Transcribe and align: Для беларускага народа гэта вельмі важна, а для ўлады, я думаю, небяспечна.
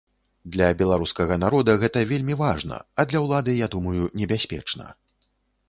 Для 0.53 0.69
беларускага 0.79 1.37
народа 1.43 1.75
гэта 1.83 1.99
вельмі 2.13 2.39
важна, 2.43 2.81
а 2.99 3.07
для 3.13 3.23
ўлады, 3.27 3.51
я 3.65 3.71
думаю, 3.79 4.03
небяспечна. 4.23 4.93